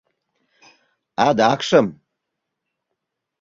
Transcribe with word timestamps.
Адакшым... 1.27 1.87